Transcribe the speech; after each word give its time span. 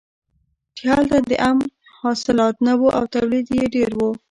چې 0.77 0.83
هلته 0.93 1.17
د 1.29 1.31
عم 1.45 1.59
حاصلات 2.01 2.55
نه 2.67 2.73
وو 2.79 2.89
او 2.97 3.03
تولید 3.15 3.47
یې 3.57 3.65
ډېر 3.75 3.91
و. 3.97 4.01